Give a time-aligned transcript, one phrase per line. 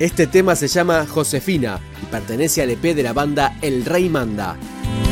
[0.00, 4.56] Este tema se llama Josefina y pertenece al EP de la banda El Rey Manda.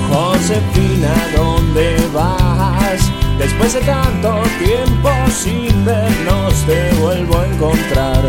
[0.08, 3.12] Josefina, ¿dónde vas?
[3.38, 8.24] Después de tanto tiempo sin vernos te vuelvo a encontrar.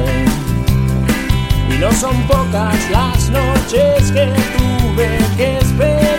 [1.73, 4.25] Y no son pocas las noches que
[4.57, 6.18] tuve que esperar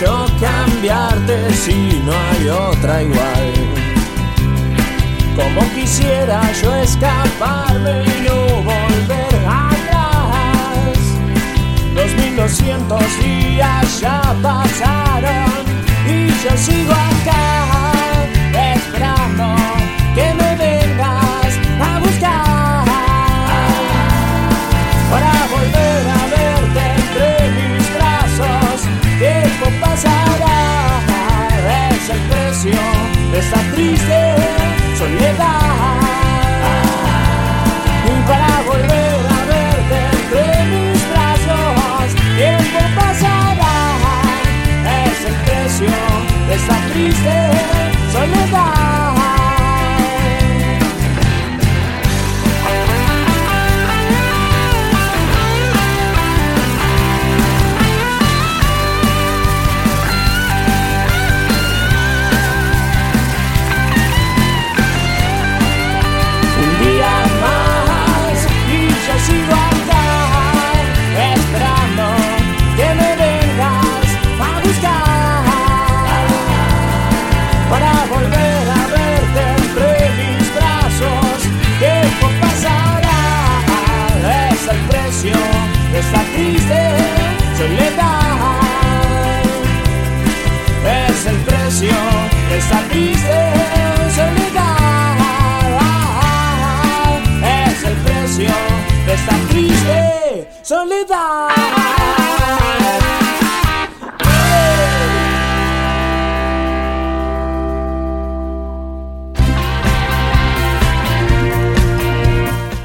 [0.00, 3.52] yo cambiarte si no hay otra igual?
[5.36, 9.32] Como quisiera yo escaparme y no volver.
[11.94, 15.52] Dos mil doscientos días ya pasaron
[16.06, 18.24] y yo sigo acá
[18.74, 19.44] esperando
[20.14, 20.51] que me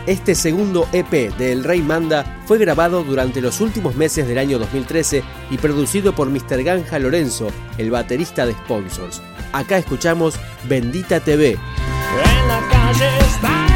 [0.07, 4.57] Este segundo EP de El Rey Manda fue grabado durante los últimos meses del año
[4.57, 6.63] 2013 y producido por Mr.
[6.63, 9.21] Ganja Lorenzo, el baterista de Sponsors.
[9.51, 11.51] Acá escuchamos Bendita TV.
[11.51, 13.66] En la calle está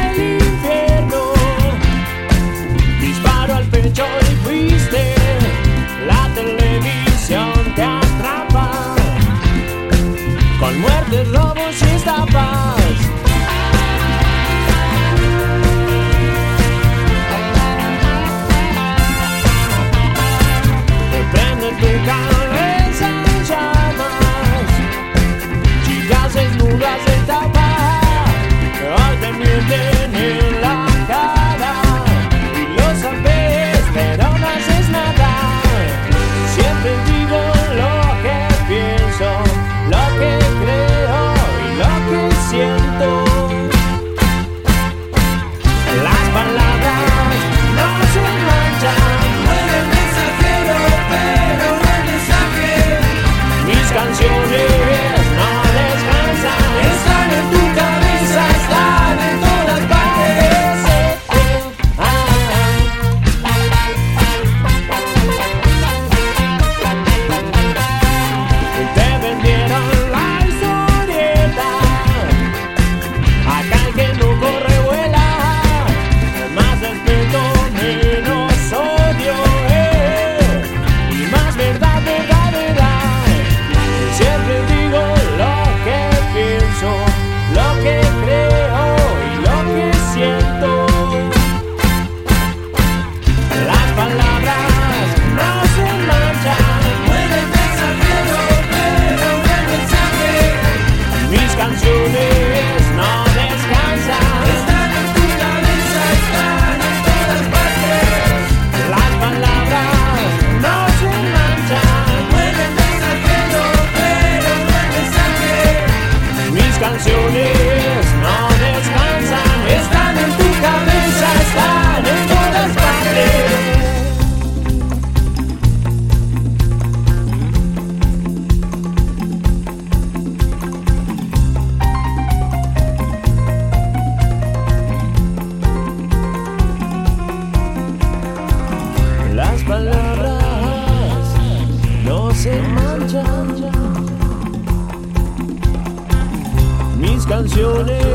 [147.42, 148.11] canciones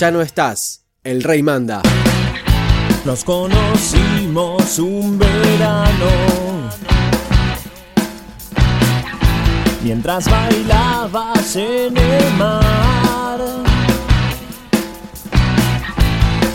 [0.00, 0.86] Ya no estás.
[1.04, 1.82] El rey manda.
[3.04, 6.06] Nos conocimos un verano
[9.82, 13.40] Mientras bailabas en el mar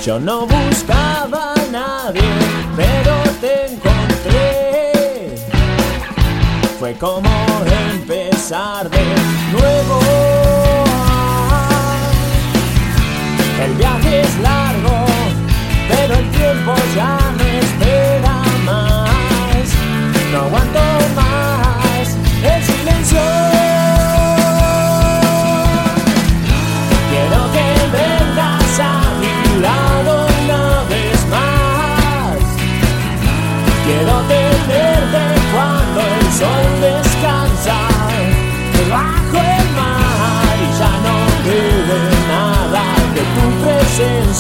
[0.03, 2.24] Yo no buscaba a nadie,
[2.75, 5.36] pero te encontré
[6.80, 7.30] Fue como
[7.94, 9.06] empezar de
[9.51, 10.35] nuevo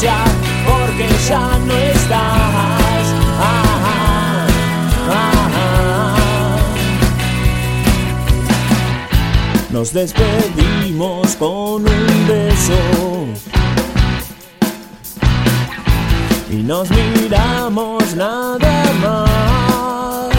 [0.03, 3.05] porque ya no estás.
[9.71, 13.25] Nos despedimos con un beso
[16.49, 20.31] y nos miramos nada más.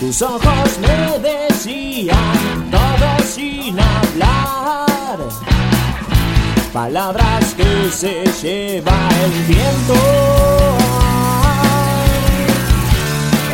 [0.00, 4.38] Tus ojos me decían todo sin hablar.
[6.72, 8.92] Palabras que se lleva
[9.24, 9.94] el viento.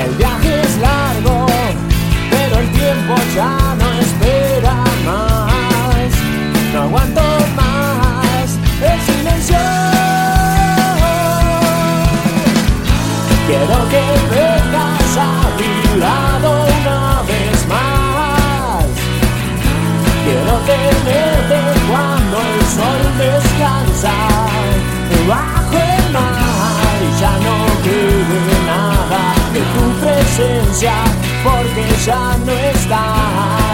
[0.05, 1.47] El viaje es largo,
[2.31, 4.75] pero el tiempo ya no espera
[5.05, 6.13] más.
[6.73, 7.34] No aguanto
[31.45, 33.74] porque ya no estás.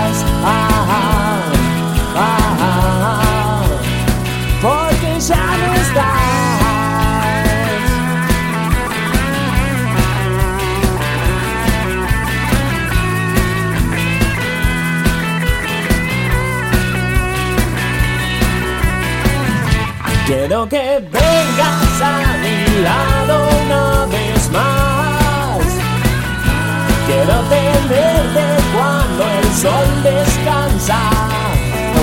[27.22, 31.00] Quiero tenerte cuando el sol descansa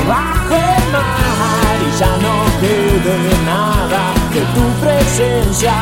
[0.07, 5.73] bajo el mar y ya no quede nada de tu presencia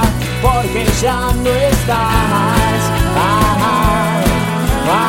[0.42, 2.82] porque ya no estás.
[3.18, 4.24] Ah,
[4.88, 5.04] ah,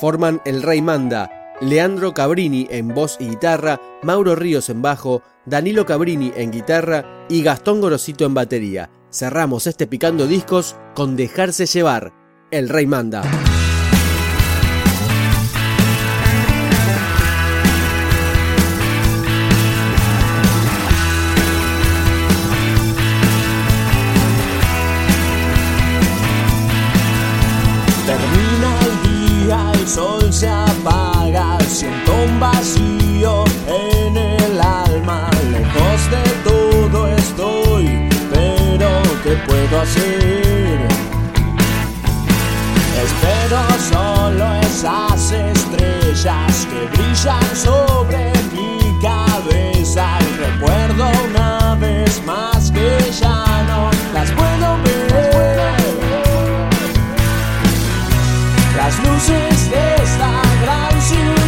[0.00, 5.84] Forman El Rey Manda, Leandro Cabrini en voz y guitarra, Mauro Ríos en bajo, Danilo
[5.84, 8.88] Cabrini en guitarra y Gastón Gorosito en batería.
[9.12, 12.14] Cerramos este picando discos con Dejarse llevar.
[12.50, 13.49] El Rey Manda.
[43.50, 53.64] solo esas estrellas que brillan sobre mi cabeza y recuerdo una vez más que ya
[53.66, 55.76] no las puedo ver.
[58.76, 61.39] Las luces de esta gran ciudad.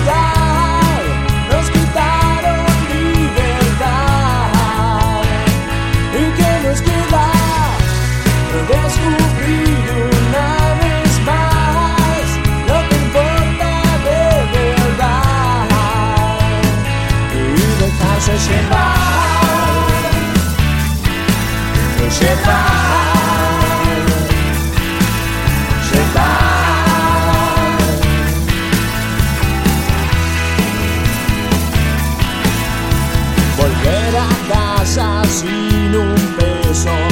[35.32, 37.11] sin un beso.